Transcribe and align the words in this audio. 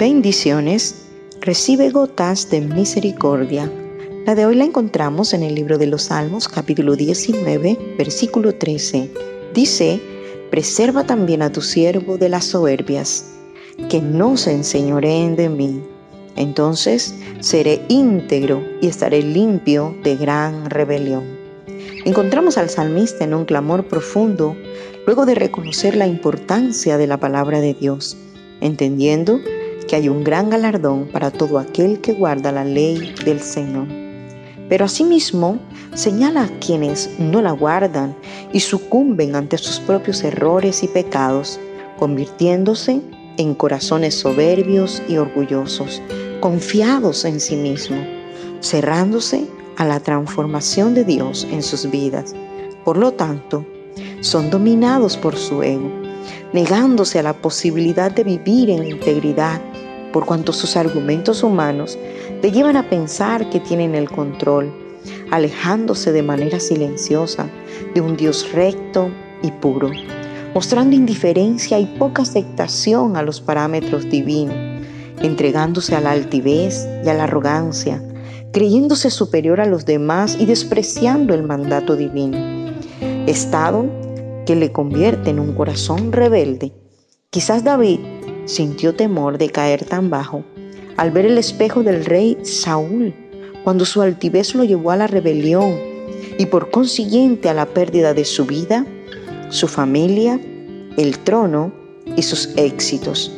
Bendiciones, 0.00 0.94
recibe 1.42 1.90
gotas 1.90 2.48
de 2.48 2.62
misericordia. 2.62 3.70
La 4.24 4.34
de 4.34 4.46
hoy 4.46 4.54
la 4.54 4.64
encontramos 4.64 5.34
en 5.34 5.42
el 5.42 5.54
libro 5.54 5.76
de 5.76 5.88
los 5.88 6.04
Salmos 6.04 6.48
capítulo 6.48 6.96
19, 6.96 7.96
versículo 7.98 8.54
13. 8.54 9.10
Dice, 9.52 10.00
preserva 10.50 11.04
también 11.04 11.42
a 11.42 11.52
tu 11.52 11.60
siervo 11.60 12.16
de 12.16 12.30
las 12.30 12.46
soberbias, 12.46 13.26
que 13.90 14.00
no 14.00 14.38
se 14.38 14.52
enseñoreen 14.52 15.36
de 15.36 15.50
mí. 15.50 15.82
Entonces 16.34 17.14
seré 17.40 17.82
íntegro 17.88 18.62
y 18.80 18.86
estaré 18.86 19.20
limpio 19.20 19.94
de 20.02 20.16
gran 20.16 20.70
rebelión. 20.70 21.24
Encontramos 22.06 22.56
al 22.56 22.70
salmista 22.70 23.24
en 23.24 23.34
un 23.34 23.44
clamor 23.44 23.86
profundo 23.86 24.56
luego 25.04 25.26
de 25.26 25.34
reconocer 25.34 25.94
la 25.94 26.06
importancia 26.06 26.96
de 26.96 27.06
la 27.06 27.18
palabra 27.18 27.60
de 27.60 27.74
Dios, 27.74 28.16
entendiendo 28.62 29.40
que 29.90 29.96
hay 29.96 30.08
un 30.08 30.22
gran 30.22 30.50
galardón 30.50 31.08
para 31.08 31.32
todo 31.32 31.58
aquel 31.58 32.00
que 32.00 32.12
guarda 32.12 32.52
la 32.52 32.64
ley 32.64 33.12
del 33.24 33.40
Señor. 33.40 33.88
Pero 34.68 34.84
asimismo 34.84 35.58
señala 35.94 36.44
a 36.44 36.58
quienes 36.60 37.10
no 37.18 37.42
la 37.42 37.50
guardan 37.50 38.14
y 38.52 38.60
sucumben 38.60 39.34
ante 39.34 39.58
sus 39.58 39.80
propios 39.80 40.22
errores 40.22 40.84
y 40.84 40.86
pecados, 40.86 41.58
convirtiéndose 41.98 43.00
en 43.36 43.54
corazones 43.56 44.14
soberbios 44.14 45.02
y 45.08 45.16
orgullosos, 45.16 46.00
confiados 46.38 47.24
en 47.24 47.40
sí 47.40 47.56
mismos, 47.56 48.06
cerrándose 48.60 49.44
a 49.76 49.86
la 49.86 49.98
transformación 49.98 50.94
de 50.94 51.02
Dios 51.02 51.48
en 51.50 51.64
sus 51.64 51.90
vidas. 51.90 52.32
Por 52.84 52.96
lo 52.96 53.10
tanto, 53.10 53.66
son 54.20 54.50
dominados 54.50 55.16
por 55.16 55.34
su 55.34 55.64
ego, 55.64 55.90
negándose 56.52 57.18
a 57.18 57.24
la 57.24 57.32
posibilidad 57.32 58.12
de 58.12 58.22
vivir 58.22 58.70
en 58.70 58.86
integridad 58.86 59.60
por 60.12 60.26
cuanto 60.26 60.52
sus 60.52 60.76
argumentos 60.76 61.42
humanos 61.42 61.98
le 62.42 62.50
llevan 62.50 62.76
a 62.76 62.88
pensar 62.88 63.48
que 63.50 63.60
tienen 63.60 63.94
el 63.94 64.10
control, 64.10 64.72
alejándose 65.30 66.12
de 66.12 66.22
manera 66.22 66.60
silenciosa 66.60 67.48
de 67.94 68.00
un 68.00 68.16
Dios 68.16 68.50
recto 68.52 69.10
y 69.42 69.50
puro, 69.50 69.90
mostrando 70.54 70.96
indiferencia 70.96 71.78
y 71.78 71.86
poca 71.86 72.22
aceptación 72.22 73.16
a 73.16 73.22
los 73.22 73.40
parámetros 73.40 74.08
divinos, 74.10 74.56
entregándose 75.20 75.94
a 75.94 76.00
la 76.00 76.12
altivez 76.12 76.86
y 77.04 77.08
a 77.08 77.14
la 77.14 77.24
arrogancia, 77.24 78.02
creyéndose 78.52 79.10
superior 79.10 79.60
a 79.60 79.66
los 79.66 79.84
demás 79.84 80.36
y 80.38 80.46
despreciando 80.46 81.34
el 81.34 81.42
mandato 81.44 81.96
divino, 81.96 82.38
estado 83.26 83.86
que 84.46 84.56
le 84.56 84.72
convierte 84.72 85.30
en 85.30 85.38
un 85.38 85.54
corazón 85.54 86.10
rebelde. 86.10 86.72
Quizás 87.30 87.62
David 87.62 88.00
sintió 88.50 88.94
temor 88.94 89.38
de 89.38 89.50
caer 89.50 89.84
tan 89.84 90.10
bajo 90.10 90.44
al 90.96 91.12
ver 91.12 91.24
el 91.24 91.38
espejo 91.38 91.82
del 91.82 92.04
rey 92.04 92.36
Saúl, 92.42 93.14
cuando 93.64 93.84
su 93.84 94.02
altivez 94.02 94.54
lo 94.54 94.64
llevó 94.64 94.90
a 94.90 94.96
la 94.96 95.06
rebelión 95.06 95.78
y 96.38 96.46
por 96.46 96.70
consiguiente 96.70 97.48
a 97.48 97.54
la 97.54 97.66
pérdida 97.66 98.12
de 98.12 98.24
su 98.24 98.44
vida, 98.44 98.84
su 99.48 99.66
familia, 99.66 100.38
el 100.96 101.18
trono 101.20 101.72
y 102.16 102.22
sus 102.22 102.50
éxitos. 102.56 103.32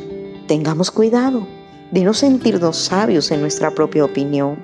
Tengamos 0.47 0.91
cuidado 0.91 1.47
de 1.91 2.03
no 2.03 2.13
sentirnos 2.13 2.75
sabios 2.75 3.31
en 3.31 3.39
nuestra 3.39 3.71
propia 3.71 4.03
opinión. 4.03 4.57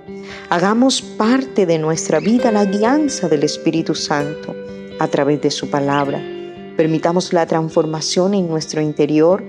Hagamos 0.50 1.02
parte 1.02 1.66
de 1.66 1.78
nuestra 1.78 2.20
vida 2.20 2.52
la 2.52 2.66
guianza 2.66 3.30
del 3.30 3.44
Espíritu 3.44 3.96
Santo 3.96 4.56
a 5.00 5.08
través 5.08 5.42
de 5.42 5.52
su 5.52 5.70
palabra. 5.70 6.22
Permitamos 6.76 7.34
la 7.34 7.46
transformación 7.46 8.34
en 8.34 8.48
nuestro 8.48 8.82
interior 8.82 9.44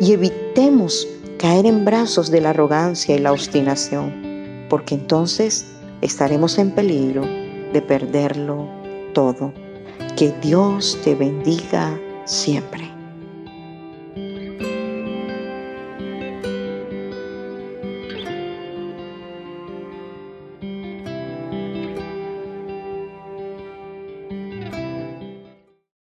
y 0.00 0.12
evitemos 0.12 1.06
caer 1.38 1.66
en 1.66 1.84
brazos 1.84 2.30
de 2.30 2.40
la 2.40 2.50
arrogancia 2.50 3.14
y 3.14 3.18
la 3.18 3.32
obstinación, 3.32 4.66
porque 4.68 4.94
entonces 4.94 5.66
estaremos 6.00 6.58
en 6.58 6.70
peligro 6.70 7.22
de 7.72 7.82
perderlo 7.82 8.68
todo. 9.12 9.52
Que 10.16 10.32
Dios 10.40 10.98
te 11.04 11.14
bendiga 11.14 11.98
siempre. 12.24 12.95